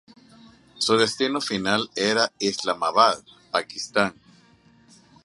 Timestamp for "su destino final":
0.79-1.87